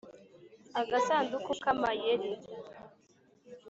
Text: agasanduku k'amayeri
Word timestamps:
agasanduku 0.81 1.51
k'amayeri 1.61 2.29